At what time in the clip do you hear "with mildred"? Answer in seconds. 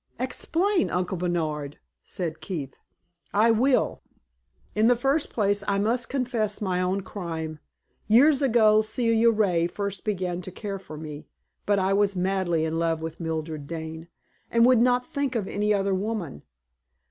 12.99-13.67